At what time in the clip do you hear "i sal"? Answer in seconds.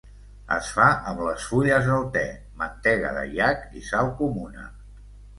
3.81-4.09